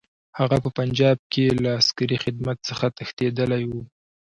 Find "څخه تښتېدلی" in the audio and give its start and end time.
2.69-3.63